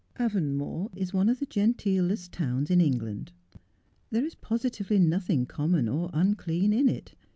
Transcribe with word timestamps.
Avonmore 0.15 0.89
is 0.95 1.13
one 1.13 1.29
of 1.29 1.37
the 1.37 1.45
genteelest 1.45 2.31
towns 2.31 2.71
in 2.71 2.81
England. 2.81 3.33
There 4.09 4.25
is 4.25 4.33
positively 4.33 4.97
nothing 4.97 5.45
common 5.45 5.87
or 5.87 6.09
unclean 6.11 6.73
in 6.73 6.89
it. 6.89 7.13